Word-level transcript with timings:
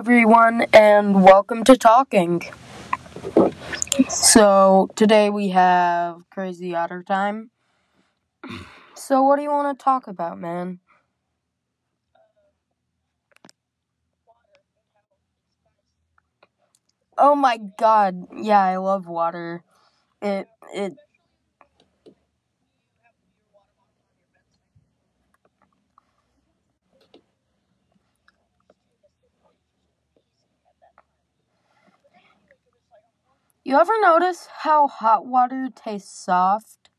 everyone, 0.00 0.62
and 0.72 1.22
welcome 1.22 1.62
to 1.62 1.76
Talking. 1.76 2.40
So, 4.08 4.88
today 4.94 5.30
we 5.30 5.48
have 5.50 6.28
Crazy 6.30 6.74
Otter 6.74 7.02
Time. 7.02 7.50
So, 8.94 9.22
what 9.22 9.36
do 9.36 9.42
you 9.42 9.50
want 9.50 9.76
to 9.78 9.82
talk 9.84 10.06
about, 10.06 10.38
man? 10.38 10.80
Oh 17.18 17.34
my 17.34 17.58
god, 17.78 18.28
yeah, 18.36 18.60
I 18.62 18.76
love 18.76 19.06
water. 19.06 19.62
It, 20.22 20.48
it, 20.74 20.94
you 33.70 33.78
ever 33.78 33.92
notice 34.00 34.48
how 34.64 34.88
hot 34.88 35.26
water 35.26 35.68
tastes 35.72 36.24
soft? 36.24 36.90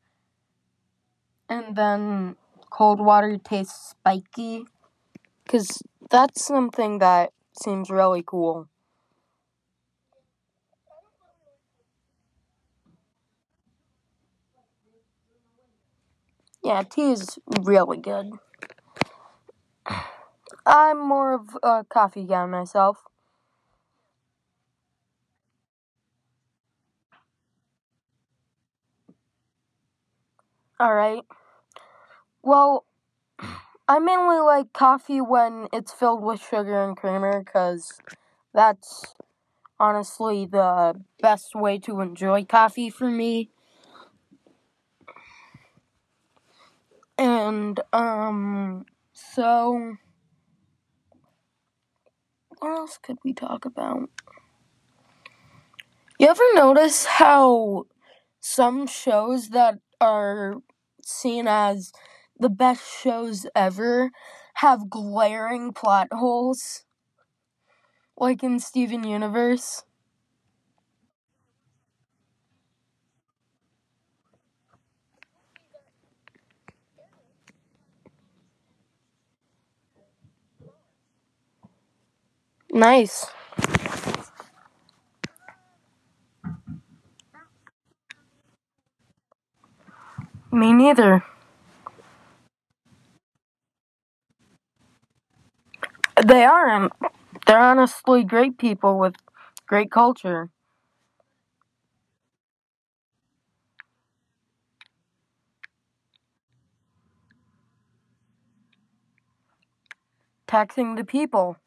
And 1.50 1.76
then 1.76 2.38
cold 2.70 3.02
water 3.02 3.38
tastes 3.38 3.90
spiky? 3.90 4.66
Because 5.44 5.84
that's 6.10 6.46
something 6.46 7.00
that 7.00 7.34
seems 7.62 7.90
really 7.90 8.24
cool. 8.26 8.70
Yeah, 16.64 16.84
tea 16.84 17.12
is 17.12 17.38
really 17.62 17.98
good. 17.98 18.32
I'm 20.66 21.00
more 21.08 21.34
of 21.34 21.58
a 21.64 21.84
coffee 21.84 22.26
guy 22.26 22.46
myself. 22.46 23.11
Alright. 30.82 31.24
Well, 32.44 32.86
I 33.88 34.00
mainly 34.00 34.40
like 34.40 34.74
coffee 34.74 35.22
when 35.22 35.68
it's 35.74 35.94
filled 35.94 36.24
with 36.24 36.42
sugar 36.42 36.84
and 36.84 36.98
creamer 36.98 37.44
because 37.44 38.00
that's 38.54 39.14
honestly 39.80 40.46
the 40.46 41.02
best 41.22 41.56
way 41.56 41.80
to 41.80 42.02
enjoy 42.02 42.46
coffee 42.46 42.90
for 42.90 43.10
me. 43.10 43.52
And, 47.18 47.80
um, 47.94 48.86
so. 49.14 49.98
What 52.60 52.72
else 52.78 52.98
could 52.98 53.18
we 53.24 53.34
talk 53.34 53.66
about? 53.66 54.10
You 56.20 56.28
ever 56.28 56.44
notice 56.54 57.06
how 57.06 57.86
some 58.40 58.88
shows 58.88 59.50
that 59.50 59.80
are 60.00 60.58
seen 61.06 61.48
as 61.48 61.92
the 62.40 62.50
best 62.50 62.84
shows 63.02 63.46
ever 63.56 64.12
have 64.56 64.90
glaring 64.90 65.74
plot 65.74 66.08
holes? 66.12 66.86
Like 68.16 68.42
in 68.42 68.60
Steven 68.62 69.04
Universe? 69.04 69.84
Nice. 82.74 83.28
Me 90.62 90.72
neither. 90.74 91.24
They 96.26 96.44
aren't. 96.46 96.94
Um, 97.02 97.10
they're 97.48 97.60
honestly 97.60 98.24
great 98.24 98.58
people 98.58 99.00
with 99.00 99.16
great 99.68 99.92
culture. 99.92 100.50
Taxing 110.46 110.94
the 110.96 111.04
people. 111.04 111.58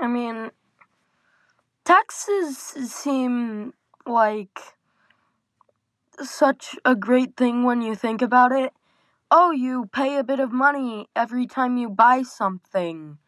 I 0.00 0.08
mean, 0.08 0.50
taxes 1.84 2.56
seem 2.58 3.74
like 4.06 4.58
such 6.22 6.76
a 6.84 6.94
great 6.94 7.36
thing 7.36 7.62
when 7.64 7.82
you 7.82 7.94
think 7.94 8.22
about 8.22 8.52
it. 8.52 8.72
Oh, 9.30 9.50
you 9.52 9.86
pay 9.92 10.16
a 10.18 10.24
bit 10.24 10.40
of 10.40 10.52
money 10.52 11.08
every 11.16 11.46
time 11.46 11.76
you 11.76 11.88
buy 11.88 12.22
something. 12.22 13.18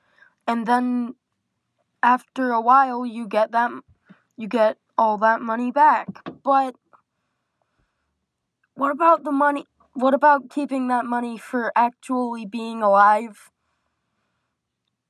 And 0.47 0.67
then 0.67 1.15
after 2.03 2.51
a 2.53 2.61
while 2.63 3.07
you 3.07 3.29
get 3.29 3.53
that 3.53 3.73
you 4.37 4.49
get 4.49 4.79
all 4.99 5.19
that 5.19 5.41
money 5.43 5.71
back. 5.73 6.09
But 6.45 6.77
what 8.75 8.91
about 8.91 9.25
the 9.25 9.33
money 9.33 9.65
what 9.95 10.13
about 10.15 10.51
keeping 10.51 10.89
that 10.89 11.05
money 11.07 11.39
for 11.39 11.73
actually 11.77 12.45
being 12.47 12.83
alive? 12.83 13.51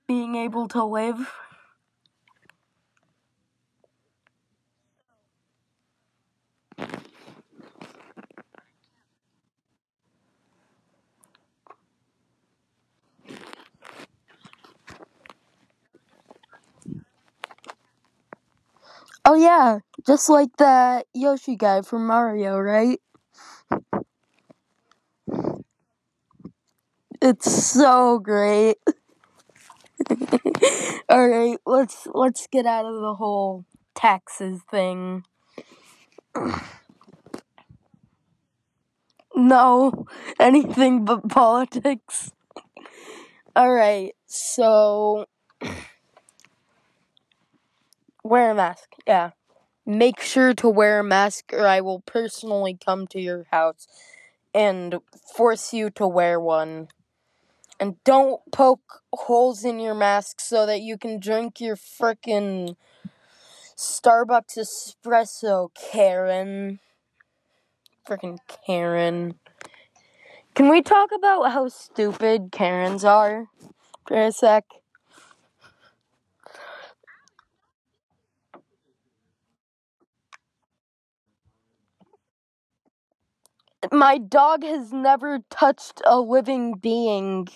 Being 0.07 0.37
able 0.37 0.69
to 0.69 0.85
live? 0.85 1.33
Oh 19.25 19.35
yeah, 19.35 19.79
just 20.07 20.29
like 20.29 20.57
that 20.59 21.07
Yoshi 21.15 21.57
guy 21.57 21.83
from 21.83 22.07
Mario, 22.07 22.59
right? 22.59 23.01
It's 27.23 27.51
so 27.51 28.19
great. 28.19 28.77
All 31.09 31.29
right, 31.29 31.59
let's 31.67 32.07
let's 32.15 32.47
get 32.51 32.67
out 32.67 32.85
of 32.87 33.01
the 33.01 33.15
whole 33.15 33.65
taxes 33.95 34.61
thing. 34.71 35.25
no, 39.35 40.07
anything 40.39 41.05
but 41.05 41.29
politics. 41.29 42.31
All 43.55 43.73
right, 43.73 44.15
so 44.27 45.27
wear 48.23 48.51
a 48.51 48.55
mask. 48.55 48.91
Yeah. 49.07 49.31
Make 49.85 50.21
sure 50.21 50.55
to 50.55 50.69
wear 50.69 51.01
a 51.01 51.05
mask 51.05 51.53
or 51.53 51.67
I 51.67 51.81
will 51.81 52.01
personally 52.01 52.79
come 52.83 53.07
to 53.09 53.21
your 53.21 53.47
house 53.51 53.89
and 54.55 54.99
force 55.35 55.73
you 55.73 55.91
to 55.91 56.07
wear 56.07 56.39
one. 56.39 56.89
And 57.81 57.97
don't 58.05 58.41
poke 58.53 59.03
holes 59.13 59.65
in 59.65 59.81
your 59.81 59.95
mask 59.95 60.41
so 60.41 60.67
that 60.67 60.83
you 60.83 60.97
can 60.97 61.19
drink 61.19 61.61
your 61.61 61.77
frickin' 61.77 62.77
Starbucks 63.77 64.57
espresso, 64.57 65.71
Karen. 65.75 66.79
Frickin' 68.07 68.39
Karen. 68.67 69.35
Can 70.55 70.69
we 70.69 70.83
talk 70.83 71.11
about 71.13 71.51
how 71.51 71.69
stupid 71.69 72.53
Karens 72.53 73.05
are 73.05 73.49
for 74.07 74.17
a 74.17 74.31
sec? 74.31 74.65
My 83.91 84.19
dog 84.19 84.65
has 84.65 84.93
never 84.93 85.39
touched 85.49 86.03
a 86.05 86.21
living 86.21 86.75
being. 86.75 87.49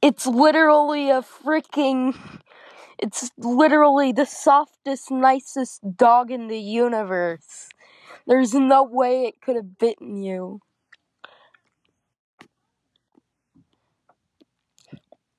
It's 0.00 0.26
literally 0.26 1.10
a 1.10 1.22
freaking. 1.22 2.16
It's 2.98 3.30
literally 3.38 4.12
the 4.12 4.26
softest, 4.26 5.10
nicest 5.10 5.82
dog 5.96 6.30
in 6.30 6.48
the 6.48 6.60
universe. 6.60 7.68
There's 8.26 8.54
no 8.54 8.82
way 8.84 9.24
it 9.26 9.40
could 9.42 9.56
have 9.56 9.78
bitten 9.78 10.22
you. 10.22 10.60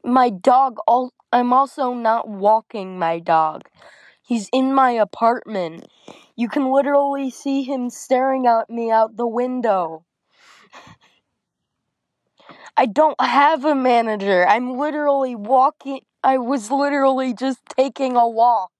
My 0.05 0.29
dog, 0.29 0.77
I'm 1.31 1.51
also 1.53 1.93
not 1.93 2.27
walking 2.29 2.97
my 2.99 3.19
dog. 3.19 3.63
He's 4.25 4.49
in 4.53 4.73
my 4.73 4.91
apartment. 4.91 5.87
You 6.35 6.47
can 6.47 6.71
literally 6.71 7.31
see 7.31 7.63
him 7.63 7.89
staring 7.89 8.45
at 8.45 8.69
me 8.69 8.91
out 8.91 9.17
the 9.17 9.25
window. 9.27 10.05
I 12.77 12.85
don't 12.85 13.19
have 13.19 13.65
a 13.65 13.73
manager. 13.75 14.47
I'm 14.47 14.77
literally 14.77 15.35
walking. 15.35 16.01
I 16.23 16.37
was 16.37 16.69
literally 16.71 17.33
just 17.33 17.59
taking 17.75 18.15
a 18.15 18.27
walk. 18.27 18.71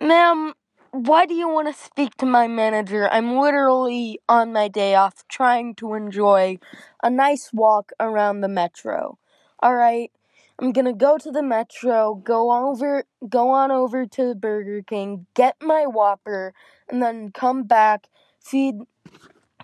Ma'am, 0.00 0.54
why 1.04 1.26
do 1.26 1.34
you 1.34 1.48
want 1.48 1.68
to 1.68 1.74
speak 1.74 2.16
to 2.16 2.26
my 2.26 2.46
manager? 2.48 3.08
I'm 3.10 3.36
literally 3.38 4.18
on 4.28 4.52
my 4.52 4.68
day 4.68 4.94
off 4.94 5.26
trying 5.28 5.74
to 5.76 5.94
enjoy 5.94 6.58
a 7.02 7.10
nice 7.10 7.50
walk 7.52 7.92
around 8.00 8.40
the 8.40 8.48
metro. 8.48 9.18
Alright? 9.62 10.10
I'm 10.58 10.72
gonna 10.72 10.94
go 10.94 11.18
to 11.18 11.30
the 11.30 11.42
metro, 11.42 12.14
go 12.14 12.50
over 12.70 13.04
go 13.28 13.50
on 13.50 13.70
over 13.70 14.06
to 14.06 14.34
Burger 14.34 14.82
King, 14.82 15.26
get 15.34 15.56
my 15.60 15.84
Whopper, 15.86 16.54
and 16.88 17.02
then 17.02 17.30
come 17.30 17.64
back, 17.64 18.08
feed 18.40 18.76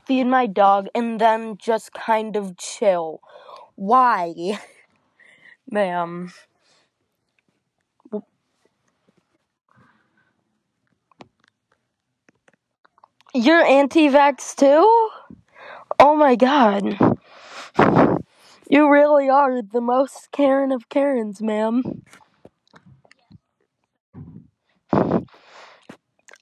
feed 0.06 0.24
my 0.24 0.46
dog, 0.46 0.88
and 0.94 1.18
then 1.18 1.56
just 1.56 1.94
kind 1.94 2.36
of 2.36 2.58
chill. 2.58 3.20
Why? 3.74 4.60
Ma'am. 5.70 6.32
You're 13.34 13.64
anti 13.64 14.10
vax 14.10 14.54
too? 14.54 15.08
Oh 15.98 16.14
my 16.16 16.36
god. 16.36 16.98
You 18.68 18.90
really 18.90 19.30
are 19.30 19.62
the 19.62 19.80
most 19.80 20.30
Karen 20.32 20.70
of 20.70 20.90
Karens, 20.90 21.40
ma'am. 21.40 22.02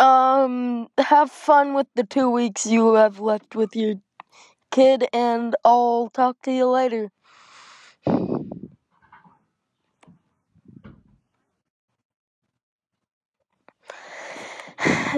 Um, 0.01 0.89
have 0.99 1.31
fun 1.31 1.75
with 1.75 1.87
the 1.95 2.03
two 2.05 2.29
weeks 2.29 2.67
you 2.67 2.95
have 2.95 3.21
left 3.21 3.55
with 3.55 3.77
your 3.77 3.95
kid, 4.73 5.07
and 5.13 5.55
I'll 5.65 6.11
talk 6.13 6.43
to 6.43 6.51
you 6.53 6.67
later. 6.67 7.11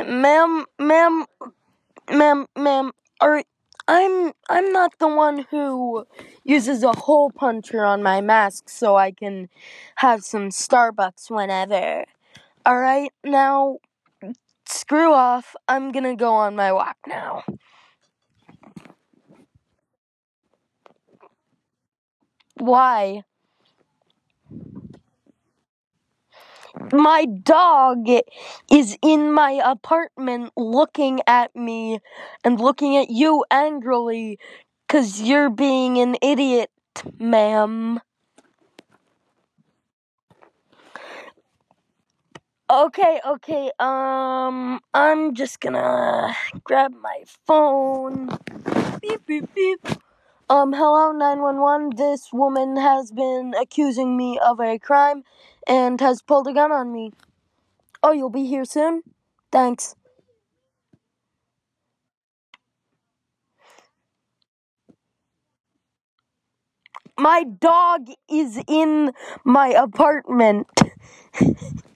ma'am, 0.06 0.64
ma'am, 0.78 1.24
ma'am, 2.10 2.46
ma'am, 2.56 2.92
are 3.20 3.42
I'm 3.88 4.32
I'm 4.48 4.72
not 4.72 4.98
the 4.98 5.08
one 5.08 5.46
who 5.50 6.06
uses 6.44 6.82
a 6.82 6.92
hole 6.92 7.30
puncher 7.30 7.84
on 7.84 8.02
my 8.02 8.20
mask 8.20 8.68
so 8.68 8.96
I 8.96 9.10
can 9.10 9.48
have 9.96 10.22
some 10.22 10.50
Starbucks 10.50 11.30
whenever. 11.30 12.04
Alright, 12.66 13.12
now 13.24 13.78
screw 14.66 15.12
off. 15.12 15.56
I'm 15.68 15.92
gonna 15.92 16.16
go 16.16 16.32
on 16.34 16.56
my 16.56 16.72
walk 16.72 16.96
now. 17.06 17.44
Why? 22.56 23.24
My 26.92 27.24
dog 27.26 28.06
is 28.70 28.96
in 29.02 29.32
my 29.32 29.60
apartment 29.64 30.52
looking 30.56 31.20
at 31.26 31.54
me 31.54 32.00
and 32.44 32.60
looking 32.60 32.96
at 32.96 33.10
you 33.10 33.44
angrily 33.50 34.38
because 34.86 35.20
you're 35.20 35.50
being 35.50 35.98
an 35.98 36.16
idiot, 36.22 36.70
ma'am. 37.18 38.00
Okay, 42.70 43.20
okay, 43.26 43.70
um, 43.78 44.80
I'm 44.94 45.34
just 45.34 45.60
gonna 45.60 46.34
grab 46.64 46.92
my 47.02 47.22
phone. 47.46 48.30
Beep, 49.02 49.26
beep, 49.26 49.54
beep. 49.54 49.80
Um, 50.48 50.72
hello, 50.72 51.10
911. 51.12 51.96
This 51.96 52.32
woman 52.32 52.76
has 52.76 53.10
been 53.10 53.54
accusing 53.60 54.16
me 54.16 54.38
of 54.38 54.60
a 54.60 54.78
crime 54.78 55.24
and 55.66 56.00
has 56.00 56.22
pulled 56.22 56.46
a 56.46 56.52
gun 56.52 56.70
on 56.70 56.92
me. 56.92 57.12
Oh, 58.02 58.12
you'll 58.12 58.30
be 58.30 58.46
here 58.46 58.64
soon? 58.64 59.02
Thanks. 59.52 59.96
My 67.18 67.44
dog 67.44 68.08
is 68.28 68.60
in 68.68 69.12
my 69.44 69.68
apartment. 69.68 70.66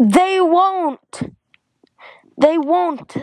They 0.00 0.40
won't. 0.40 1.22
They 2.38 2.56
won't. 2.56 3.18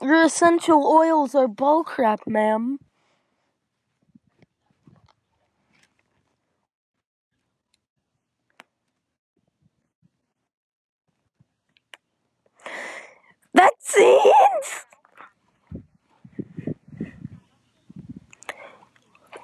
Your 0.00 0.22
essential 0.22 0.86
oils 0.86 1.34
are 1.34 1.48
bullcrap, 1.48 2.28
ma'am. 2.28 2.78
Vaccines! 13.56 14.84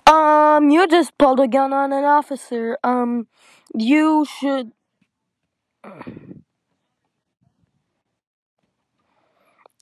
Um, 0.07 0.71
you 0.71 0.87
just 0.89 1.17
pulled 1.19 1.41
a 1.41 1.49
gun 1.49 1.73
on 1.73 1.93
an 1.93 2.05
officer. 2.05 2.79
Um, 2.83 3.27
you 3.75 4.25
should. 4.25 4.73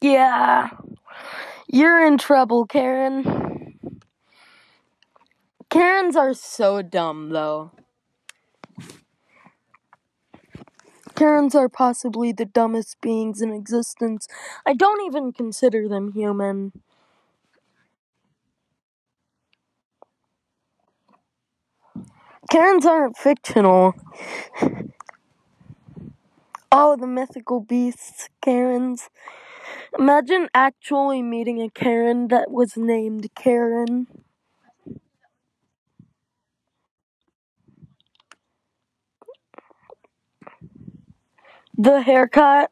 Yeah. 0.01 0.71
You're 1.69 2.07
in 2.07 2.19
trouble, 2.19 2.67
Karen. 2.67 3.79
Karens 5.71 6.15
are 6.15 6.35
so 6.35 6.83
dumb, 6.83 7.31
though. 7.31 7.71
Karens 11.15 11.55
are 11.55 11.69
possibly 11.69 12.33
the 12.33 12.47
dumbest 12.47 13.01
beings 13.03 13.43
in 13.43 13.53
existence. 13.53 14.27
I 14.65 14.73
don't 14.75 15.05
even 15.05 15.33
consider 15.33 15.87
them 15.89 16.13
human. 16.13 16.73
Karens 22.51 22.87
aren't 22.87 23.17
fictional. 23.17 23.95
Oh, 26.73 26.97
the 26.97 27.07
mythical 27.07 27.61
beasts, 27.61 28.31
Karens. 28.41 29.11
Imagine 29.99 30.49
actually 30.55 31.23
meeting 31.23 31.61
a 31.63 31.71
Karen 31.71 32.29
that 32.29 32.51
was 32.51 32.77
named 32.77 33.29
Karen. 33.35 34.07
The 41.79 42.03
haircut. 42.03 42.71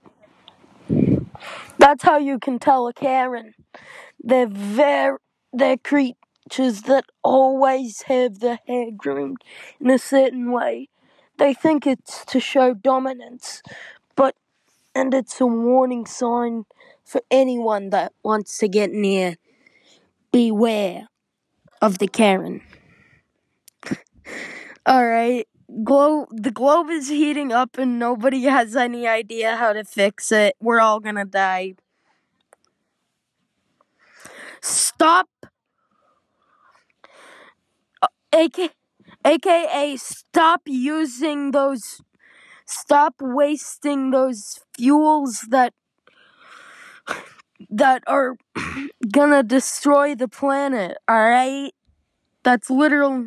That's 1.78 2.02
how 2.02 2.18
you 2.18 2.38
can 2.38 2.58
tell 2.58 2.88
a 2.88 2.92
Karen. 2.92 3.54
They're 4.22 4.48
very, 4.48 5.18
they're 5.52 5.76
creatures 5.78 6.82
that 6.82 7.06
always 7.24 8.02
have 8.04 8.40
their 8.40 8.60
hair 8.66 8.88
groomed 8.96 9.38
in 9.80 9.90
a 9.90 9.98
certain 9.98 10.52
way. 10.52 10.88
They 11.38 11.52
think 11.52 11.86
it's 11.86 12.24
to 12.26 12.40
show 12.40 12.74
dominance, 12.74 13.62
but, 14.14 14.34
and 14.94 15.12
it's 15.12 15.40
a 15.40 15.46
warning 15.46 16.06
sign 16.06 16.64
for 17.04 17.20
anyone 17.30 17.90
that 17.90 18.12
wants 18.22 18.58
to 18.58 18.68
get 18.68 18.90
near. 18.90 19.36
Beware 20.32 21.08
of 21.80 21.98
the 21.98 22.08
Karen. 22.08 22.62
Alright. 24.88 25.48
Globe 25.82 26.28
the 26.30 26.52
globe 26.52 26.90
is 26.90 27.08
heating 27.08 27.52
up 27.52 27.76
and 27.76 27.98
nobody 27.98 28.42
has 28.42 28.76
any 28.76 29.06
idea 29.06 29.56
how 29.56 29.72
to 29.72 29.84
fix 29.84 30.30
it. 30.30 30.54
We're 30.60 30.80
all 30.80 31.00
gonna 31.00 31.24
die. 31.24 31.74
Stop 34.60 35.28
AK, 38.32 38.75
AKA 39.26 39.96
stop 39.98 40.62
using 40.66 41.50
those 41.52 42.00
stop 42.66 43.14
wasting 43.20 44.10
those 44.10 44.60
fuels 44.76 45.46
that 45.50 45.74
that 47.70 48.02
are 48.06 48.36
gonna 49.12 49.42
destroy 49.42 50.14
the 50.14 50.28
planet, 50.28 50.96
alright? 51.10 51.72
That's 52.44 52.70
literal 52.70 53.26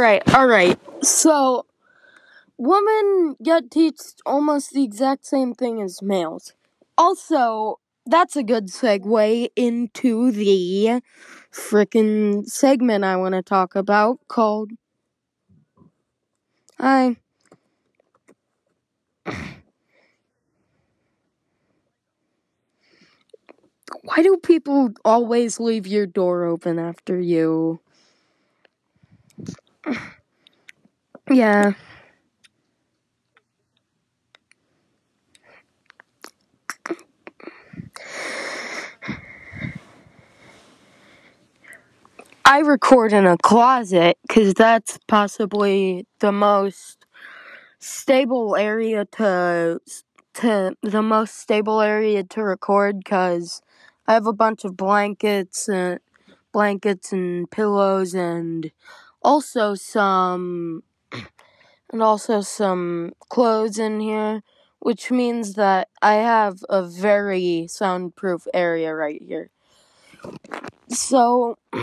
Alright, 0.00 0.34
alright. 0.34 0.78
So, 1.04 1.66
women 2.58 3.36
get 3.42 3.70
teached 3.70 4.22
almost 4.26 4.72
the 4.72 4.84
exact 4.84 5.26
same 5.26 5.54
thing 5.54 5.82
as 5.82 6.02
males. 6.02 6.54
Also, 6.98 7.80
that's 8.06 8.36
a 8.36 8.42
good 8.42 8.68
segue 8.68 9.48
into 9.56 10.32
the 10.32 11.02
frickin' 11.52 12.46
segment 12.46 13.04
I 13.04 13.16
want 13.16 13.34
to 13.34 13.42
talk 13.42 13.76
about 13.76 14.20
called. 14.28 14.72
I. 16.80 17.16
Why 24.02 24.22
do 24.22 24.36
people 24.36 24.90
always 25.06 25.58
leave 25.58 25.86
your 25.86 26.04
door 26.06 26.44
open 26.44 26.78
after 26.78 27.18
you? 27.18 27.80
Yeah. 31.30 31.72
I 42.44 42.60
record 42.60 43.12
in 43.12 43.26
a 43.26 43.36
closet 43.38 44.18
because 44.26 44.54
that's 44.54 44.98
possibly 45.06 46.06
the 46.20 46.32
most 46.32 47.04
stable 47.80 48.56
area 48.56 49.06
to 49.18 49.80
to 50.34 50.76
the 50.82 51.02
most 51.02 51.38
stable 51.38 51.80
area 51.80 52.24
to 52.24 52.44
record 52.44 52.98
because 52.98 53.62
I 54.08 54.14
have 54.14 54.26
a 54.26 54.32
bunch 54.32 54.64
of 54.64 54.76
blankets 54.76 55.68
and 55.68 56.00
blankets 56.52 57.12
and 57.12 57.50
pillows 57.50 58.14
and 58.14 58.70
also 59.22 59.74
some 59.74 60.82
and 61.92 62.02
also 62.02 62.40
some 62.40 63.12
clothes 63.28 63.78
in 63.78 64.00
here 64.00 64.42
which 64.80 65.10
means 65.10 65.54
that 65.54 65.88
I 66.00 66.14
have 66.14 66.64
a 66.70 66.82
very 66.82 67.66
soundproof 67.68 68.46
area 68.54 68.94
right 68.94 69.20
here. 69.22 69.50
So 70.88 71.58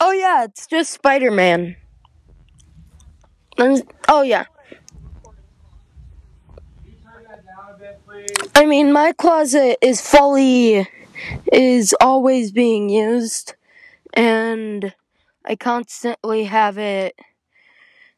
Oh 0.00 0.12
yeah, 0.12 0.44
it's 0.44 0.66
just 0.66 0.92
Spider-Man. 0.92 1.76
And, 3.56 3.82
oh 4.08 4.22
yeah. 4.22 4.44
I 8.54 8.64
mean, 8.66 8.92
my 8.92 9.12
closet 9.12 9.78
is 9.82 10.00
fully 10.00 10.88
is 11.52 11.94
always 12.00 12.52
being 12.52 12.88
used 12.88 13.54
and 14.14 14.94
I 15.44 15.56
constantly 15.56 16.44
have 16.44 16.78
it 16.78 17.14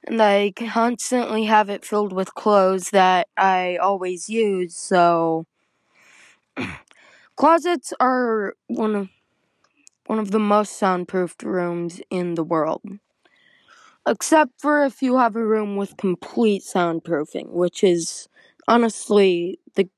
I 0.08 0.52
constantly 0.56 1.44
have 1.44 1.70
it 1.70 1.84
filled 1.84 2.12
with 2.12 2.34
clothes 2.34 2.90
that 2.90 3.28
I 3.36 3.76
always 3.76 4.28
use. 4.28 4.76
So 4.76 5.46
closets 7.36 7.92
are 8.00 8.54
one 8.66 8.94
of 8.94 9.08
one 10.06 10.18
of 10.18 10.30
the 10.30 10.38
most 10.40 10.78
soundproofed 10.78 11.42
rooms 11.42 12.00
in 12.10 12.34
the 12.34 12.44
world. 12.44 12.82
Except 14.06 14.52
for 14.60 14.84
if 14.84 15.02
you 15.02 15.18
have 15.18 15.36
a 15.36 15.44
room 15.44 15.76
with 15.76 15.96
complete 15.96 16.62
soundproofing, 16.62 17.50
which 17.50 17.84
is 17.84 18.28
honestly 18.66 19.58
the 19.74 19.88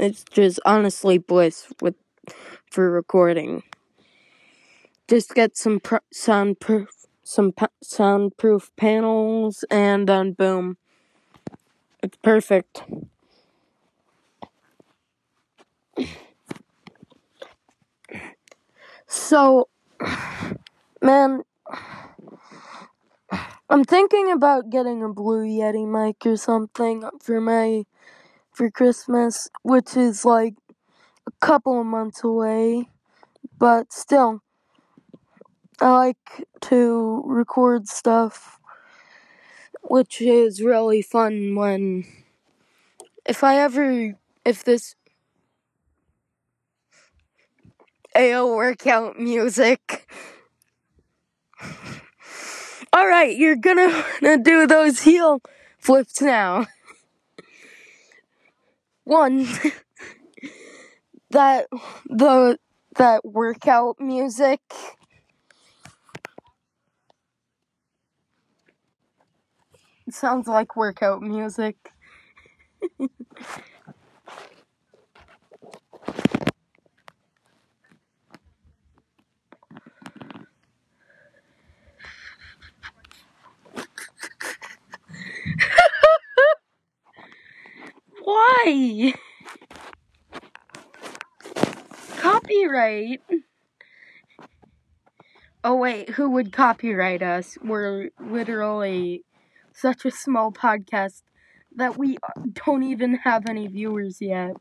it's 0.00 0.24
just 0.24 0.60
honestly 0.66 1.18
bliss 1.18 1.68
with 1.82 1.94
for 2.70 2.90
recording. 2.90 3.62
Just 5.08 5.34
get 5.34 5.56
some 5.56 5.80
pr- 5.80 6.06
soundproof 6.12 6.88
some 7.22 7.52
pa- 7.52 7.68
soundproof 7.82 8.70
panels 8.76 9.64
and 9.70 10.08
then 10.08 10.32
boom. 10.32 10.76
It's 12.02 12.18
perfect. 12.18 12.82
So, 19.06 19.68
man, 21.00 21.42
I'm 23.70 23.84
thinking 23.84 24.30
about 24.30 24.70
getting 24.70 25.02
a 25.02 25.08
Blue 25.08 25.44
Yeti 25.44 25.86
mic 25.86 26.26
or 26.26 26.36
something 26.36 27.08
for 27.22 27.40
my 27.40 27.84
for 28.52 28.70
Christmas, 28.70 29.48
which 29.62 29.96
is 29.96 30.24
like 30.24 30.54
a 31.26 31.32
couple 31.40 31.80
of 31.80 31.86
months 31.86 32.22
away, 32.24 32.88
but 33.58 33.92
still, 33.92 34.42
I 35.80 35.90
like 35.90 36.46
to 36.62 37.22
record 37.26 37.88
stuff, 37.88 38.58
which 39.82 40.20
is 40.20 40.62
really 40.62 41.02
fun 41.02 41.54
when 41.54 42.04
if 43.26 43.42
I 43.42 43.58
ever 43.58 44.14
if 44.44 44.64
this 44.64 44.94
AO 48.16 48.46
workout 48.54 49.18
music. 49.18 50.08
All 52.92 53.08
right, 53.08 53.36
you're 53.36 53.56
gonna 53.56 54.04
do 54.42 54.66
those 54.66 55.00
heel 55.00 55.40
flips 55.78 56.22
now. 56.22 56.66
One, 59.04 59.46
that 61.34 61.68
the 62.08 62.58
that 62.96 63.24
workout 63.24 64.00
music. 64.00 64.60
It 70.06 70.14
sounds 70.14 70.48
like 70.48 70.76
workout 70.76 71.20
music. 71.22 71.76
Why? 88.24 89.14
Copyright. 92.74 93.20
Oh 95.62 95.76
wait, 95.76 96.10
who 96.10 96.28
would 96.30 96.52
copyright 96.52 97.22
us? 97.22 97.56
We're 97.62 98.10
literally 98.18 99.22
such 99.72 100.04
a 100.04 100.10
small 100.10 100.50
podcast 100.50 101.22
that 101.76 101.96
we 101.96 102.18
don't 102.66 102.82
even 102.82 103.14
have 103.18 103.48
any 103.48 103.68
viewers 103.68 104.20
yet. 104.20 104.56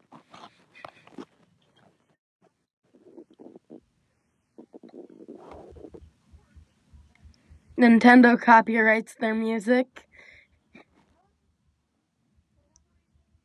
Nintendo 7.75 8.39
copyrights 8.39 9.15
their 9.15 9.33
music. 9.33 10.07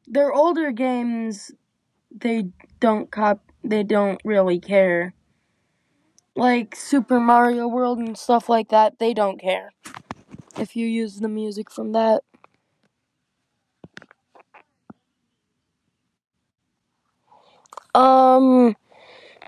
Their 0.06 0.30
older 0.30 0.72
games, 0.72 1.52
they 2.14 2.50
don't 2.80 3.10
cop. 3.10 3.47
They 3.62 3.84
don't 3.84 4.20
really 4.24 4.58
care. 4.58 5.14
Like 6.34 6.76
Super 6.76 7.18
Mario 7.20 7.66
World 7.66 7.98
and 7.98 8.16
stuff 8.16 8.48
like 8.48 8.68
that, 8.68 8.98
they 8.98 9.12
don't 9.12 9.40
care 9.40 9.72
if 10.58 10.76
you 10.76 10.86
use 10.86 11.20
the 11.20 11.28
music 11.28 11.70
from 11.70 11.92
that. 11.92 12.22
Um, 17.94 18.76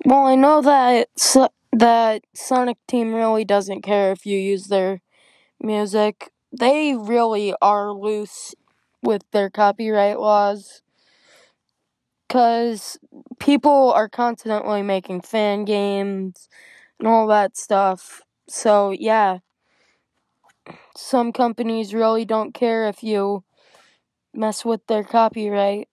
well, 0.04 0.26
I 0.26 0.34
know 0.36 0.62
that 0.62 1.08
so- 1.16 1.50
that 1.72 2.24
Sonic 2.34 2.78
Team 2.88 3.14
really 3.14 3.44
doesn't 3.44 3.82
care 3.82 4.12
if 4.12 4.26
you 4.26 4.38
use 4.38 4.66
their 4.68 5.02
music. 5.60 6.32
They 6.52 6.94
really 6.96 7.54
are 7.62 7.92
loose 7.92 8.54
with 9.02 9.22
their 9.32 9.50
copyright 9.50 10.20
laws 10.20 10.82
cuz 12.30 12.98
people 13.38 13.92
are 13.92 14.08
constantly 14.08 14.82
making 14.82 15.20
fan 15.20 15.66
games 15.66 16.48
and 16.98 17.08
all 17.08 17.26
that 17.26 17.56
stuff. 17.56 18.22
So, 18.48 18.92
yeah. 18.92 19.38
Some 20.96 21.32
companies 21.32 21.94
really 21.94 22.24
don't 22.24 22.54
care 22.54 22.88
if 22.88 23.02
you 23.02 23.44
mess 24.32 24.64
with 24.64 24.86
their 24.86 25.04
copyright. 25.04 25.88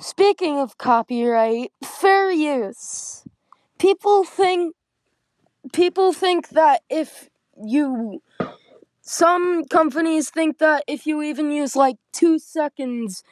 Speaking 0.00 0.58
of 0.58 0.78
copyright, 0.78 1.72
fair 1.84 2.30
use. 2.30 3.24
People 3.78 4.24
think 4.24 4.74
people 5.72 6.12
think 6.12 6.50
that 6.50 6.82
if 6.90 7.28
you 7.62 8.22
some 9.02 9.64
companies 9.64 10.30
think 10.30 10.58
that 10.58 10.84
if 10.86 11.06
you 11.06 11.22
even 11.22 11.50
use 11.50 11.74
like 11.76 11.96
2 12.12 12.38
seconds 12.38 13.22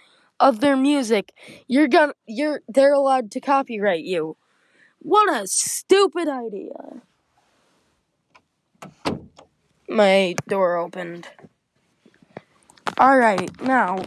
of 0.40 0.60
their 0.60 0.76
music, 0.76 1.32
you're 1.66 1.88
gonna 1.88 2.14
you're 2.26 2.62
they're 2.68 2.92
allowed 2.92 3.30
to 3.32 3.40
copyright 3.40 4.04
you. 4.04 4.36
What 5.00 5.32
a 5.32 5.46
stupid 5.46 6.28
idea. 6.28 7.02
My 9.88 10.34
door 10.46 10.76
opened. 10.76 11.28
Alright, 13.00 13.60
now, 13.62 14.04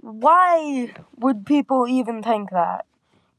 why 0.00 0.92
would 1.18 1.44
people 1.44 1.86
even 1.86 2.22
think 2.22 2.50
that? 2.50 2.86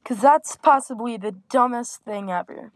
Because 0.03 0.21
that's 0.21 0.55
possibly 0.57 1.17
the 1.17 1.31
dumbest 1.49 2.01
thing 2.03 2.31
ever. 2.31 2.71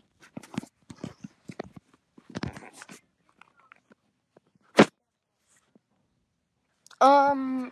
Um, 7.00 7.72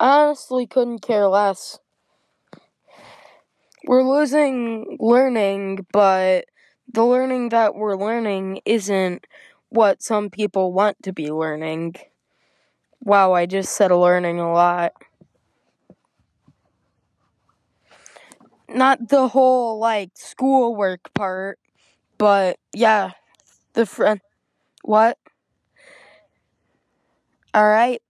honestly 0.00 0.66
couldn't 0.66 1.00
care 1.00 1.28
less. 1.28 1.78
We're 3.84 4.02
losing 4.02 4.96
learning, 5.00 5.86
but 5.92 6.46
the 6.92 7.04
learning 7.04 7.50
that 7.50 7.74
we're 7.74 7.96
learning 7.96 8.60
isn't 8.64 9.26
what 9.70 10.02
some 10.02 10.30
people 10.30 10.72
want 10.72 11.02
to 11.04 11.12
be 11.12 11.30
learning. 11.30 11.96
Wow, 13.02 13.32
I 13.32 13.46
just 13.46 13.72
said 13.72 13.90
learning 13.90 14.38
a 14.40 14.52
lot. 14.52 14.92
Not 18.68 19.08
the 19.08 19.28
whole 19.28 19.78
like 19.78 20.10
schoolwork 20.14 21.12
part, 21.14 21.58
but 22.18 22.58
yeah, 22.74 23.12
the 23.74 23.86
friend. 23.86 24.20
What? 24.82 25.18
Alright, 27.54 28.00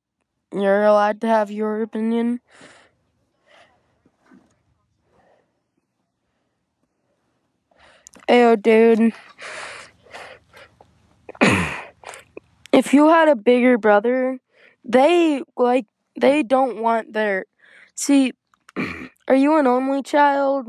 you're 0.52 0.84
allowed 0.84 1.20
to 1.22 1.26
have 1.26 1.50
your 1.50 1.82
opinion. 1.82 2.40
Ayo, 8.28 8.60
dude. 8.60 9.12
if 12.72 12.92
you 12.92 13.08
had 13.08 13.28
a 13.28 13.36
bigger 13.36 13.78
brother, 13.78 14.38
they 14.84 15.42
like 15.56 15.86
they 16.20 16.42
don't 16.42 16.82
want 16.82 17.12
their 17.12 17.44
see 17.94 18.32
are 19.28 19.34
you 19.34 19.56
an 19.56 19.66
only 19.66 20.02
child? 20.02 20.68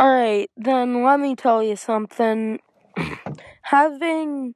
Alright, 0.00 0.50
then 0.56 1.04
let 1.04 1.20
me 1.20 1.36
tell 1.36 1.62
you 1.62 1.76
something. 1.76 2.58
Having 3.64 4.54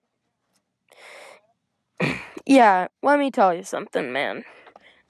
yeah, 2.46 2.88
let 3.02 3.18
me 3.18 3.30
tell 3.30 3.54
you 3.54 3.62
something, 3.62 4.12
man. 4.12 4.44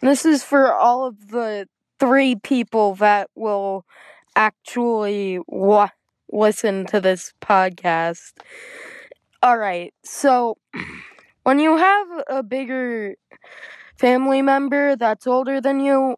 This 0.00 0.24
is 0.24 0.44
for 0.44 0.72
all 0.72 1.06
of 1.06 1.28
the 1.28 1.68
three 1.98 2.36
people 2.36 2.94
that 2.96 3.30
will 3.34 3.84
actually 4.36 5.40
wa- 5.46 5.90
listen 6.30 6.86
to 6.86 7.00
this 7.00 7.32
podcast. 7.40 8.32
Alright, 9.44 9.94
so 10.04 10.56
when 11.44 11.58
you 11.58 11.76
have 11.76 12.06
a 12.28 12.42
bigger 12.42 13.14
family 13.98 14.42
member 14.42 14.96
that's 14.96 15.26
older 15.26 15.60
than 15.60 15.80
you, 15.80 16.16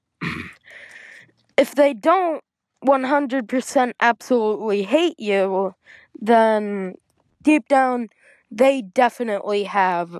if 1.56 1.74
they 1.74 1.94
don't 1.94 2.42
100% 2.80 3.96
absolutely 4.00 4.82
hate 4.82 5.18
you, 5.18 5.74
then 6.20 6.94
deep 7.42 7.68
down 7.68 8.08
they 8.50 8.82
definitely 8.82 9.64
have 9.64 10.18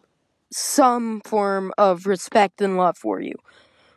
some 0.52 1.20
form 1.22 1.72
of 1.76 2.06
respect 2.06 2.60
and 2.60 2.76
love 2.76 2.96
for 2.96 3.20
you. 3.20 3.34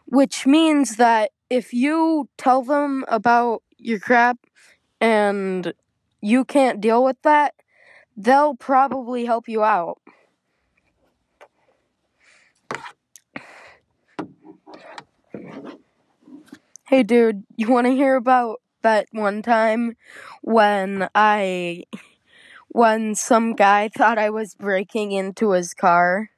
Which 0.06 0.46
means 0.46 0.98
that 0.98 1.32
if 1.50 1.74
you 1.74 2.30
tell 2.38 2.64
them 2.64 3.06
about 3.08 3.64
your 3.78 4.00
crap 4.00 4.38
and 5.00 5.74
you 6.22 6.46
can't 6.46 6.82
deal 6.82 7.04
with 7.04 7.22
that, 7.24 7.54
they'll 8.18 8.56
probably 8.56 9.26
help 9.26 9.48
you 9.48 9.64
out. 9.64 10.00
Hey 16.88 17.04
dude, 17.04 17.44
you 17.56 17.72
want 17.72 17.88
to 17.88 17.94
hear 17.94 18.16
about 18.16 18.62
that 18.82 19.08
one 19.12 19.42
time 19.42 19.96
when 20.42 21.08
I 21.16 21.86
when 22.74 23.16
some 23.16 23.54
guy 23.54 23.88
thought 23.88 24.18
I 24.18 24.30
was 24.32 24.56
breaking 24.56 25.12
into 25.14 25.52
his 25.52 25.74
car? 25.74 26.32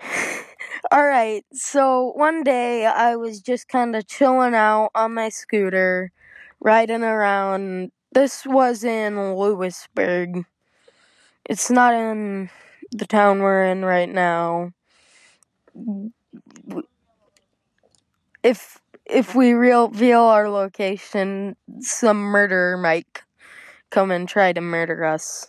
Alright, 0.94 1.44
so 1.52 2.12
one 2.14 2.44
day 2.44 2.86
I 2.86 3.16
was 3.16 3.40
just 3.40 3.68
kind 3.68 3.96
of 3.96 4.06
chilling 4.06 4.54
out 4.54 4.90
on 4.94 5.14
my 5.14 5.28
scooter, 5.28 6.12
riding 6.60 7.02
around. 7.02 7.90
This 8.12 8.46
was 8.46 8.84
in 8.84 9.34
Lewisburg. 9.34 10.44
It's 11.44 11.70
not 11.70 11.94
in 11.94 12.50
the 12.92 13.06
town 13.06 13.40
we're 13.40 13.64
in 13.64 13.84
right 13.84 14.08
now. 14.08 14.72
If 18.44 18.80
if 19.04 19.34
we 19.34 19.52
reveal 19.52 20.20
our 20.20 20.48
location, 20.48 21.56
some 21.80 22.18
murderer 22.18 22.76
might 22.78 23.23
come 23.94 24.10
and 24.10 24.28
try 24.28 24.52
to 24.52 24.60
murder 24.60 25.04
us. 25.04 25.46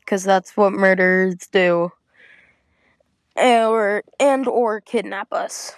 Because 0.00 0.24
that's 0.24 0.56
what 0.56 0.72
murderers 0.72 1.46
do 1.52 1.92
or 3.40 4.02
and 4.18 4.46
or 4.46 4.80
kidnap 4.80 5.32
us. 5.32 5.72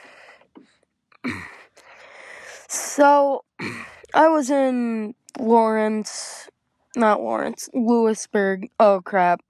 so 2.69 3.45
I 4.15 4.29
was 4.29 4.51
in 4.51 5.15
Lawrence, 5.39 6.49
not 6.97 7.21
Lawrence, 7.21 7.69
Lewisburg. 7.75 8.69
Oh 8.79 9.01
crap. 9.05 9.41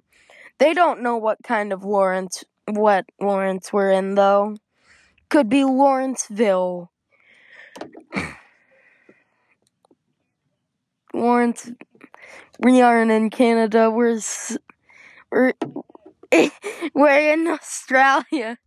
They 0.58 0.74
don't 0.74 1.02
know 1.02 1.16
what 1.16 1.38
kind 1.42 1.72
of 1.72 1.84
Lawrence 1.84 2.44
what 2.66 3.06
Lawrence 3.20 3.72
we're 3.72 3.90
in 3.90 4.14
though. 4.14 4.56
Could 5.28 5.48
be 5.48 5.64
Lawrenceville. 5.64 6.90
Lawrence 11.14 11.70
we 12.58 12.80
aren't 12.80 13.10
in 13.10 13.30
Canada. 13.30 13.90
We're 13.90 14.20
we're 15.30 15.54
we're 16.94 17.32
in 17.32 17.46
Australia. 17.46 18.58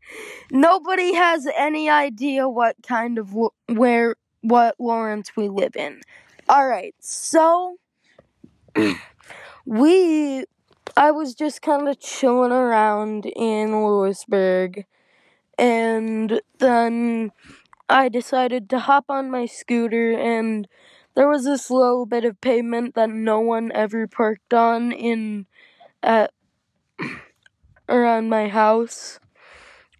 Nobody 0.51 1.13
has 1.13 1.47
any 1.57 1.89
idea 1.89 2.47
what 2.47 2.75
kind 2.85 3.17
of 3.17 3.35
where 3.67 4.15
what 4.41 4.75
Lawrence 4.79 5.31
we 5.35 5.49
live 5.49 5.75
in. 5.75 6.01
All 6.47 6.67
right, 6.67 6.93
so 6.99 7.77
we 9.65 10.45
I 10.95 11.11
was 11.11 11.33
just 11.33 11.61
kind 11.61 11.87
of 11.87 11.99
chilling 11.99 12.51
around 12.51 13.25
in 13.25 13.83
Lewisburg 13.83 14.85
and 15.57 16.41
then 16.59 17.31
I 17.89 18.09
decided 18.09 18.69
to 18.69 18.79
hop 18.79 19.05
on 19.09 19.31
my 19.31 19.45
scooter 19.45 20.13
and 20.13 20.67
there 21.15 21.29
was 21.29 21.45
this 21.45 21.71
little 21.71 22.05
bit 22.05 22.25
of 22.25 22.39
pavement 22.41 22.93
that 22.95 23.09
no 23.09 23.39
one 23.39 23.71
ever 23.73 24.05
parked 24.05 24.53
on 24.53 24.91
in 24.91 25.45
at 26.03 26.31
around 27.89 28.29
my 28.29 28.49
house. 28.49 29.19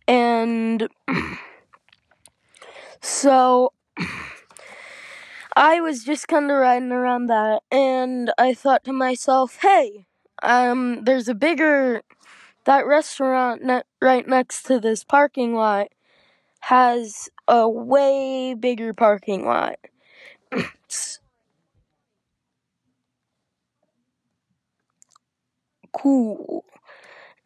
And 0.08 0.88
so 3.02 3.72
I 5.56 5.80
was 5.80 6.04
just 6.04 6.28
kind 6.28 6.52
of 6.52 6.58
riding 6.58 6.92
around 6.92 7.28
that 7.28 7.64
and 7.72 8.32
I 8.38 8.54
thought 8.54 8.84
to 8.84 8.94
myself, 8.94 9.60
"Hey, 9.62 10.06
um 10.44 11.06
there's 11.06 11.30
a 11.30 11.34
bigger 11.36 12.02
that 12.66 12.86
restaurant 12.86 13.64
ne- 13.64 13.84
right 14.02 14.28
next 14.28 14.64
to 14.64 14.80
this 14.80 15.04
parking 15.06 15.56
lot 15.56 15.88
has 16.62 17.30
a 17.48 17.70
way 17.70 18.54
bigger 18.54 18.94
parking 18.94 19.46
lot." 19.46 19.78
Cool. 25.98 26.66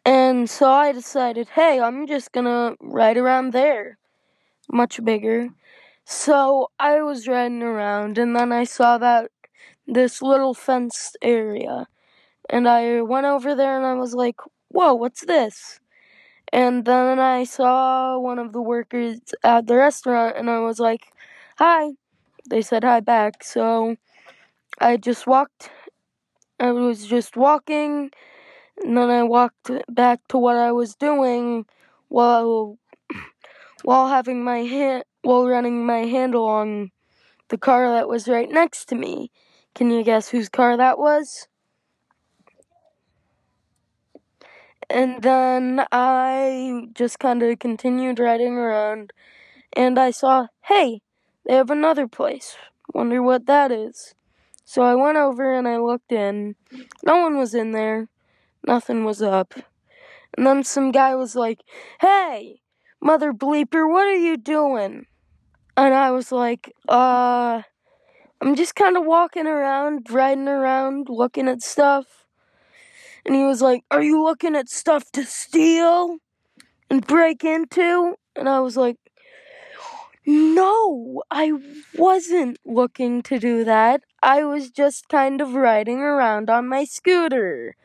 And 0.06 0.50
so 0.50 0.72
I 0.72 0.92
decided, 0.92 1.50
hey, 1.50 1.80
I'm 1.80 2.08
just 2.08 2.32
gonna 2.32 2.76
ride 2.82 3.18
around 3.18 3.54
there. 3.54 3.98
Much 4.72 5.04
bigger. 5.04 5.50
So 6.06 6.72
I 6.80 7.02
was 7.04 7.28
riding 7.28 7.64
around 7.64 8.18
and 8.18 8.36
then 8.36 8.52
I 8.52 8.66
saw 8.66 8.98
that 9.00 9.32
this 9.88 10.22
little 10.22 10.54
fenced 10.54 11.18
area. 11.22 11.88
And 12.50 12.68
I 12.70 13.02
went 13.02 13.28
over 13.28 13.56
there 13.56 13.78
and 13.78 13.86
I 13.86 13.96
was 13.96 14.16
like, 14.16 14.38
whoa, 14.70 14.94
what's 14.96 15.26
this? 15.26 15.80
And 16.54 16.86
then 16.86 17.20
I 17.20 17.44
saw 17.46 18.20
one 18.20 18.40
of 18.40 18.54
the 18.54 18.62
workers 18.62 19.20
at 19.44 19.68
the 19.68 19.76
restaurant 19.78 20.38
and 20.38 20.50
I 20.50 20.60
was 20.60 20.80
like, 20.80 21.08
hi. 21.58 21.92
They 22.48 22.62
said 22.62 22.84
hi 22.84 23.00
back. 23.00 23.44
So 23.44 23.96
I 24.80 24.98
just 24.98 25.28
walked, 25.28 25.70
I 26.60 26.72
was 26.72 27.06
just 27.06 27.36
walking 27.36 28.12
and 28.84 28.98
then 28.98 29.10
I 29.10 29.24
walked 29.24 29.72
back 29.90 30.20
to 30.30 30.38
what 30.38 30.56
I 30.56 30.72
was 30.72 30.96
doing 30.96 31.66
while 32.08 32.78
while 33.84 34.08
having 34.08 34.44
my 34.44 34.60
hand 34.60 35.04
while 35.22 35.48
running 35.48 35.86
my 35.86 36.06
handle 36.06 36.46
on 36.46 36.92
the 37.50 37.58
car 37.58 37.92
that 37.92 38.08
was 38.08 38.28
right 38.28 38.50
next 38.50 38.86
to 38.90 38.96
me. 38.96 39.32
Can 39.76 39.92
you 39.92 40.04
guess 40.04 40.30
whose 40.30 40.50
car 40.50 40.78
that 40.78 40.98
was? 40.98 41.48
And 44.90 45.22
then 45.22 45.86
I 45.92 46.88
just 46.94 47.20
kind 47.20 47.44
of 47.44 47.60
continued 47.60 48.18
riding 48.18 48.54
around 48.54 49.14
and 49.74 50.00
I 50.00 50.12
saw, 50.12 50.48
hey, 50.66 51.02
they 51.46 51.56
have 51.56 51.70
another 51.70 52.08
place. 52.08 52.56
Wonder 52.94 53.22
what 53.22 53.46
that 53.46 53.72
is. 53.72 54.16
So 54.66 54.84
I 54.84 54.96
went 54.96 55.18
over 55.18 55.54
and 55.54 55.68
I 55.68 55.78
looked 55.78 56.12
in. 56.12 56.56
No 57.04 57.22
one 57.22 57.38
was 57.38 57.54
in 57.54 57.72
there. 57.72 58.08
Nothing 58.66 59.04
was 59.04 59.22
up. 59.22 59.54
And 60.38 60.46
then 60.46 60.64
some 60.64 60.92
guy 60.92 61.16
was 61.16 61.36
like, 61.36 61.62
hey, 62.02 62.62
mother 63.02 63.34
bleeper, 63.34 63.90
what 63.90 64.08
are 64.08 64.16
you 64.16 64.38
doing? 64.38 65.06
And 65.76 65.94
I 65.94 66.12
was 66.12 66.32
like, 66.32 66.74
uh, 66.88 67.64
I'm 68.42 68.56
just 68.56 68.76
kind 68.76 68.96
of 68.96 69.06
walking 69.06 69.48
around, 69.48 70.08
riding 70.10 70.48
around, 70.48 71.08
looking 71.10 71.48
at 71.48 71.62
stuff. 71.62 72.06
And 73.26 73.36
he 73.36 73.44
was 73.44 73.62
like, 73.62 73.84
Are 73.92 74.02
you 74.02 74.24
looking 74.24 74.56
at 74.56 74.70
stuff 74.70 75.12
to 75.12 75.26
steal 75.26 76.18
and 76.90 77.06
break 77.06 77.44
into? 77.44 78.16
And 78.36 78.48
I 78.48 78.60
was 78.62 78.78
like, 78.78 78.98
No, 80.32 81.24
I 81.32 81.54
wasn't 81.98 82.60
looking 82.64 83.24
to 83.24 83.40
do 83.40 83.64
that. 83.64 84.04
I 84.22 84.44
was 84.44 84.70
just 84.70 85.10
kind 85.10 85.42
of 85.42 85.56
riding 85.56 86.02
around 86.02 86.52
on 86.52 86.68
my 86.68 86.84
scooter. 86.84 87.76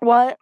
What? 0.00 0.40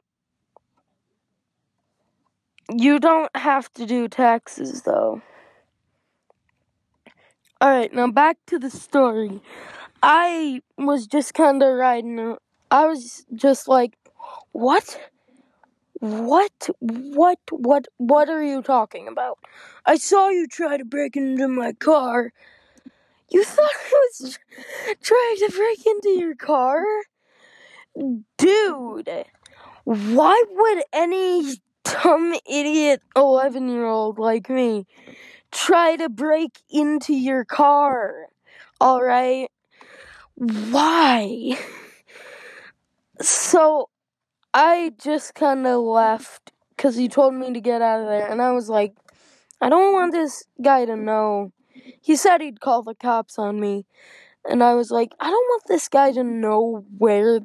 You 2.75 2.99
don't 2.99 3.29
have 3.37 3.71
to 3.75 3.85
do 3.85 4.09
taxes, 4.09 4.81
though. 4.85 5.21
Alright, 7.63 7.93
now 7.93 8.11
back 8.11 8.39
to 8.47 8.59
the 8.59 8.71
story. 8.71 9.43
I 10.03 10.63
was 10.79 11.07
just 11.07 11.35
kind 11.35 11.63
of 11.63 11.77
riding. 11.77 12.37
I 12.71 12.87
was 12.87 13.27
just 13.35 13.69
like, 13.69 13.99
what? 14.53 14.99
What? 16.05 16.69
What? 16.81 17.39
What? 17.51 17.89
What 17.97 18.29
are 18.29 18.43
you 18.43 18.61
talking 18.61 19.09
about? 19.09 19.39
I 19.87 19.97
saw 19.97 20.29
you 20.29 20.47
try 20.47 20.77
to 20.77 20.85
break 20.85 21.17
into 21.17 21.49
my 21.49 21.73
car. 21.73 22.31
You 23.31 23.43
thought 23.43 23.71
I 23.73 24.09
was 24.11 24.39
trying 25.03 25.37
to 25.39 25.53
break 25.57 25.87
into 25.87 26.11
your 26.11 26.35
car? 26.35 26.85
Dude, 28.37 29.25
why 29.85 30.45
would 30.51 30.83
any 30.93 31.57
dumb 31.85 32.35
idiot 32.51 33.01
11 33.17 33.71
year 33.71 33.87
old 33.87 34.19
like 34.19 34.51
me 34.51 34.87
try 35.53 35.97
to 35.97 36.11
break 36.11 36.61
into 36.69 37.15
your 37.15 37.47
car? 37.47 38.27
Alright? 38.79 39.51
Why? 40.35 41.57
So 43.21 43.89
I 44.57 44.93
just 44.99 45.35
kind 45.35 45.67
of 45.67 45.83
left 45.83 46.53
because 46.77 46.95
he 46.95 47.09
told 47.09 47.35
me 47.35 47.53
to 47.53 47.61
get 47.61 47.83
out 47.83 48.03
of 48.03 48.07
there, 48.07 48.31
and 48.31 48.41
I 48.41 48.53
was 48.53 48.69
like, 48.69 48.95
I 49.61 49.69
don't 49.69 49.93
want 49.93 50.13
this 50.13 50.45
guy 50.63 50.85
to 50.85 50.95
know. 50.95 51.53
He 52.01 52.15
said 52.15 52.41
he'd 52.41 52.61
call 52.61 52.85
the 52.85 52.95
cops 52.95 53.37
on 53.37 53.59
me, 53.59 53.85
and 54.49 54.63
I 54.63 54.75
was 54.75 54.93
like, 54.93 55.11
I 55.19 55.25
don't 55.25 55.33
want 55.33 55.65
this 55.67 55.89
guy 55.89 56.13
to 56.13 56.23
know 56.23 56.85
where 56.97 57.41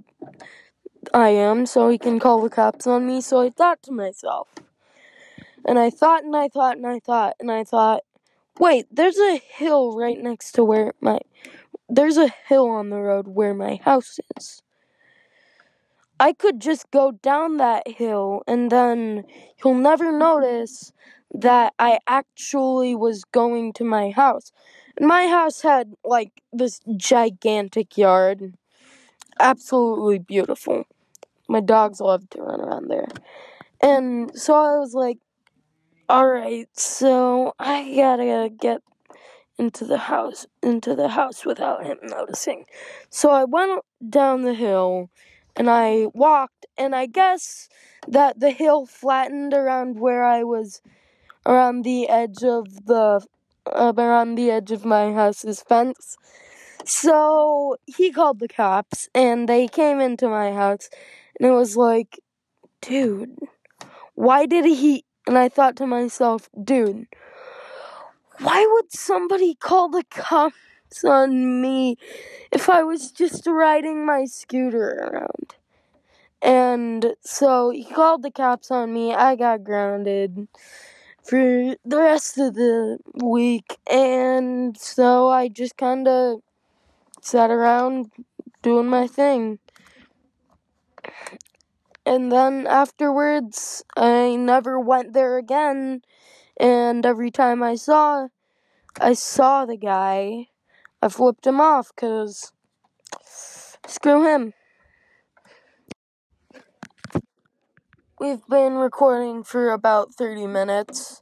I 1.11 1.29
am 1.29 1.65
so 1.65 1.89
he 1.89 1.97
can 1.97 2.19
call 2.19 2.43
the 2.43 2.49
cops 2.49 2.85
on 2.85 3.07
me. 3.07 3.21
So 3.21 3.41
I 3.41 3.49
thought 3.49 3.81
to 3.83 3.91
myself, 3.91 4.47
and 5.65 5.79
I 5.79 5.89
thought 5.89 6.23
and 6.23 6.35
I 6.35 6.47
thought 6.47 6.77
and 6.77 6.85
I 6.85 6.99
thought 6.99 7.35
and 7.39 7.51
I 7.51 7.63
thought, 7.63 8.03
wait, 8.59 8.85
there's 8.91 9.17
a 9.17 9.37
hill 9.37 9.97
right 9.97 10.19
next 10.19 10.51
to 10.53 10.63
where 10.63 10.93
my 11.01 11.17
there's 11.89 12.17
a 12.17 12.29
hill 12.47 12.69
on 12.69 12.91
the 12.91 12.99
road 12.99 13.29
where 13.29 13.55
my 13.55 13.79
house 13.83 14.19
is. 14.37 14.61
I 16.19 16.33
could 16.33 16.59
just 16.59 16.91
go 16.91 17.11
down 17.11 17.57
that 17.57 17.87
hill 17.87 18.43
and 18.47 18.69
then 18.71 19.23
you'll 19.63 19.75
never 19.75 20.05
mm-hmm. 20.05 20.19
notice 20.19 20.91
that 21.33 21.73
I 21.79 21.99
actually 22.07 22.95
was 22.95 23.23
going 23.23 23.73
to 23.73 23.83
my 23.83 24.11
house. 24.11 24.51
And 24.97 25.07
my 25.07 25.27
house 25.27 25.61
had 25.61 25.93
like 26.03 26.41
this 26.51 26.81
gigantic 26.97 27.97
yard. 27.97 28.55
Absolutely 29.39 30.19
beautiful. 30.19 30.83
My 31.47 31.61
dogs 31.61 32.01
love 32.01 32.29
to 32.31 32.41
run 32.41 32.59
around 32.59 32.89
there. 32.89 33.07
And 33.81 34.37
so 34.37 34.53
I 34.53 34.77
was 34.77 34.93
like, 34.93 35.19
alright, 36.09 36.67
so 36.77 37.53
I 37.59 37.93
gotta 37.95 38.49
get 38.49 38.81
into 39.57 39.85
the 39.85 39.97
house 39.97 40.47
into 40.63 40.95
the 40.95 41.09
house 41.09 41.45
without 41.45 41.85
him 41.85 41.97
noticing. 42.03 42.65
So 43.09 43.29
I 43.29 43.43
went 43.43 43.83
down 44.09 44.43
the 44.43 44.53
hill 44.53 45.09
and 45.59 45.69
I 45.69 46.07
walked 46.13 46.65
and 46.77 46.95
I 46.95 47.05
guess 47.05 47.67
that 48.07 48.39
the 48.39 48.51
hill 48.51 48.85
flattened 48.85 49.53
around 49.53 49.99
where 49.99 50.23
I 50.23 50.43
was 50.43 50.81
around 51.45 51.83
the 51.83 52.07
edge 52.07 52.43
of 52.43 52.85
the 52.85 53.21
uh, 53.65 53.93
around 53.97 54.35
the 54.35 54.49
edge 54.49 54.71
of 54.71 54.85
my 54.85 55.11
house's 55.13 55.61
fence. 55.61 56.17
So 56.85 57.75
he 57.85 58.11
called 58.11 58.39
the 58.39 58.47
cops 58.47 59.09
and 59.13 59.49
they 59.49 59.67
came 59.67 59.99
into 59.99 60.29
my 60.29 60.53
house 60.53 60.89
and 61.39 61.49
it 61.49 61.51
was 61.51 61.75
like, 61.75 62.19
dude, 62.81 63.37
why 64.15 64.45
did 64.45 64.65
he 64.65 65.03
and 65.27 65.37
I 65.37 65.49
thought 65.49 65.75
to 65.75 65.85
myself, 65.85 66.49
dude, 66.63 67.05
why 68.39 68.65
would 68.71 68.91
somebody 68.93 69.55
call 69.55 69.89
the 69.89 70.03
cops 70.09 70.55
on 71.03 71.61
me 71.61 71.97
if 72.51 72.69
I 72.69 72.83
was 72.83 73.11
just 73.11 73.45
riding 73.47 74.05
my 74.05 74.25
scooter 74.25 75.09
around? 75.11 75.55
And 76.41 77.15
so 77.21 77.69
he 77.69 77.83
called 77.83 78.23
the 78.23 78.31
cops 78.31 78.71
on 78.71 78.93
me. 78.93 79.13
I 79.13 79.35
got 79.35 79.63
grounded 79.63 80.47
for 81.23 81.75
the 81.83 81.97
rest 81.97 82.37
of 82.37 82.55
the 82.55 82.99
week. 83.13 83.77
And 83.89 84.77
so 84.77 85.29
I 85.29 85.47
just 85.47 85.77
kind 85.77 86.07
of 86.07 86.41
sat 87.21 87.51
around 87.51 88.11
doing 88.61 88.87
my 88.87 89.07
thing. 89.07 89.59
And 92.05 92.31
then 92.31 92.65
afterwards, 92.65 93.83
I 93.95 94.35
never 94.35 94.79
went 94.79 95.13
there 95.13 95.37
again 95.37 96.01
and 96.59 97.05
every 97.05 97.31
time 97.31 97.63
I 97.63 97.75
saw 97.75 98.27
I 98.99 99.13
saw 99.13 99.65
the 99.65 99.77
guy, 99.77 100.47
I 101.01 101.07
flipped 101.07 101.47
him 101.47 101.61
off 101.61 101.91
cuz 101.95 102.51
screw 103.87 104.25
him. 104.25 104.53
We've 108.19 108.45
been 108.49 108.73
recording 108.73 109.43
for 109.43 109.71
about 109.71 110.13
30 110.13 110.47
minutes. 110.47 111.21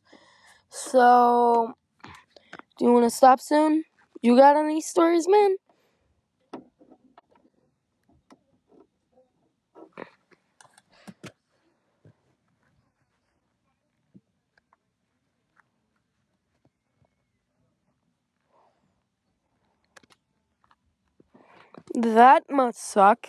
So 0.69 1.73
do 2.79 2.85
you 2.85 2.91
want 2.91 3.05
to 3.05 3.15
stop 3.15 3.39
soon? 3.39 3.83
You 4.21 4.35
got 4.35 4.57
any 4.57 4.81
stories, 4.81 5.27
man? 5.27 5.57
That 21.97 22.49
must 22.49 22.79
suck. 22.79 23.27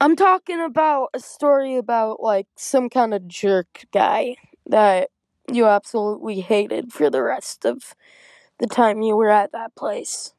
I'm 0.00 0.14
talking 0.16 0.60
about 0.60 1.10
a 1.14 1.20
story 1.20 1.76
about 1.76 2.20
like 2.20 2.46
some 2.56 2.88
kind 2.88 3.12
of 3.14 3.26
jerk 3.26 3.84
guy 3.92 4.36
that 4.66 5.10
you 5.52 5.66
absolutely 5.66 6.40
hated 6.40 6.92
for 6.92 7.10
the 7.10 7.22
rest 7.22 7.64
of 7.64 7.94
the 8.58 8.66
time 8.66 9.02
you 9.02 9.16
were 9.16 9.30
at 9.30 9.52
that 9.52 9.74
place. 9.76 10.34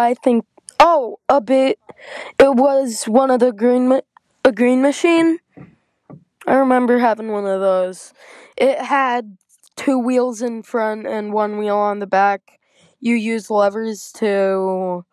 I 0.00 0.14
think. 0.14 0.44
Oh, 0.78 1.18
a 1.28 1.40
bit. 1.40 1.78
It 2.38 2.54
was 2.54 3.04
one 3.04 3.30
of 3.30 3.40
the 3.40 3.52
green 3.52 4.00
a 4.44 4.52
green 4.52 4.82
machine. 4.82 5.38
I 6.46 6.54
remember 6.54 6.98
having 6.98 7.30
one 7.30 7.46
of 7.46 7.60
those. 7.60 8.12
It 8.56 8.78
had 8.78 9.36
two 9.76 9.98
wheels 9.98 10.42
in 10.42 10.62
front 10.62 11.06
and 11.06 11.32
one 11.32 11.58
wheel 11.58 11.76
on 11.76 11.98
the 11.98 12.06
back. 12.06 12.58
You 12.98 13.14
use 13.14 13.50
levers 13.50 14.10
to 14.16 15.04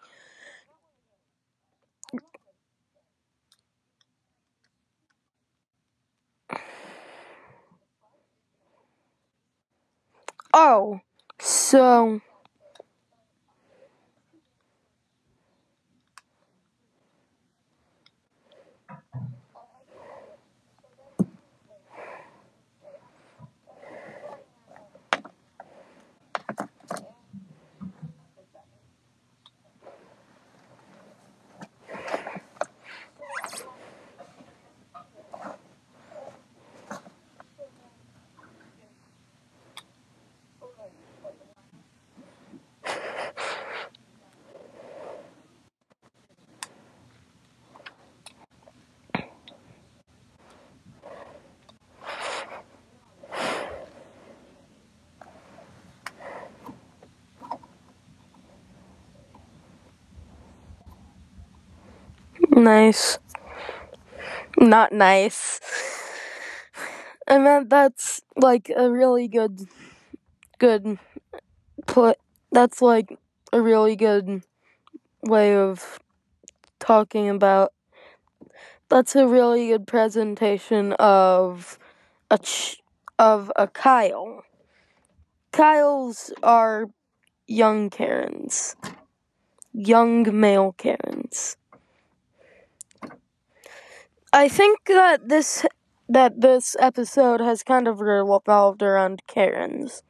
Oh, 10.54 11.00
so 11.39 12.21
nice. 62.57 63.19
Not 64.57 64.91
nice. 64.91 65.59
I 67.27 67.37
meant 67.37 67.69
that's 67.69 68.21
like 68.35 68.71
a 68.75 68.89
really 68.89 69.27
good, 69.27 69.67
good 70.59 70.99
put. 71.87 72.17
That's 72.51 72.81
like 72.81 73.17
a 73.53 73.61
really 73.61 73.95
good 73.95 74.43
way 75.23 75.55
of 75.57 75.99
talking 76.79 77.29
about. 77.29 77.73
That's 78.89 79.15
a 79.15 79.27
really 79.27 79.67
good 79.69 79.87
presentation 79.87 80.93
of 80.93 81.77
a 82.31 82.37
ch- 82.39 82.81
of 83.19 83.51
a 83.55 83.67
Kyle. 83.67 84.43
Kyles 85.51 86.31
are 86.41 86.85
young 87.47 87.89
Karens, 87.89 88.75
young 89.73 90.39
male 90.39 90.73
Karens. 90.73 91.56
I 94.38 94.47
think 94.50 94.86
that 94.86 95.30
this 95.30 95.65
that 96.08 96.41
this 96.41 96.76
episode 96.80 97.41
has 97.41 97.63
kind 97.63 97.88
of 97.88 98.02
revolved 98.02 98.84
around 98.84 99.23
Karens. 99.26 100.04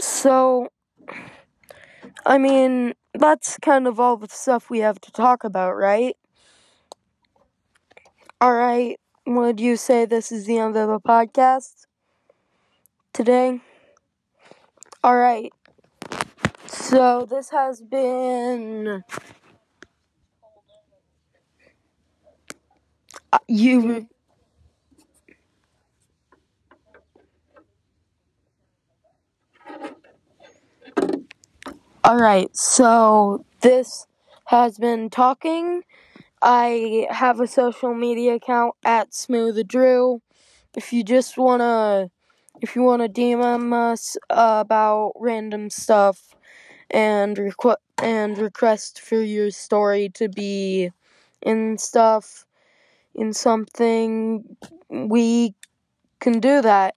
So, 0.00 0.68
I 2.26 2.38
mean, 2.38 2.94
that's 3.14 3.56
kind 3.58 3.86
of 3.86 4.00
all 4.00 4.16
the 4.16 4.26
stuff 4.28 4.68
we 4.68 4.80
have 4.80 5.00
to 5.02 5.12
talk 5.12 5.44
about, 5.44 5.76
right? 5.76 6.16
Alright, 8.42 8.98
would 9.28 9.60
you 9.60 9.76
say 9.76 10.06
this 10.06 10.32
is 10.32 10.46
the 10.46 10.58
end 10.58 10.76
of 10.76 10.88
the 10.88 10.98
podcast 10.98 11.86
today? 13.12 13.60
Alright, 15.04 15.52
so 16.66 17.24
this 17.30 17.50
has 17.50 17.80
been. 17.80 19.04
You. 23.48 24.08
Alright, 32.06 32.56
so 32.56 33.44
this 33.62 34.06
has 34.46 34.78
been 34.78 35.10
talking. 35.10 35.82
I 36.42 37.06
have 37.10 37.40
a 37.40 37.46
social 37.48 37.94
media 37.94 38.36
account 38.36 38.74
at 38.84 39.14
Smooth 39.14 39.66
Drew. 39.68 40.22
If 40.76 40.92
you 40.92 41.04
just 41.04 41.38
wanna, 41.38 42.10
if 42.62 42.76
you 42.76 42.82
wanna 42.82 43.08
DM 43.08 43.72
us 43.72 44.16
about 44.30 45.12
random 45.16 45.70
stuff 45.70 46.34
and 46.90 47.36
requ- 47.36 47.76
and 48.02 48.38
request 48.38 49.00
for 49.00 49.22
your 49.22 49.50
story 49.52 50.10
to 50.14 50.28
be 50.28 50.92
in 51.42 51.78
stuff, 51.78 52.45
in 53.16 53.32
something, 53.34 54.56
we 54.90 55.54
can 56.20 56.40
do 56.40 56.62
that. 56.62 56.96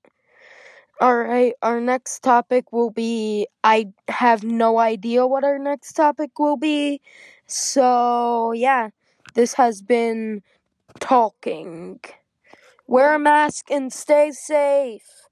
Alright, 1.01 1.53
our 1.61 1.79
next 1.79 2.23
topic 2.23 2.71
will 2.73 2.89
be. 2.89 3.47
I 3.63 3.93
have 4.09 4.43
no 4.43 4.79
idea 4.79 5.25
what 5.25 5.45
our 5.45 5.57
next 5.57 5.93
topic 5.93 6.37
will 6.37 6.57
be. 6.57 6.99
So, 7.47 8.51
yeah, 8.51 8.89
this 9.33 9.53
has 9.53 9.81
been 9.81 10.43
talking. 10.99 12.01
Wear 12.87 13.15
a 13.15 13.19
mask 13.19 13.71
and 13.71 13.93
stay 13.93 14.31
safe. 14.31 15.28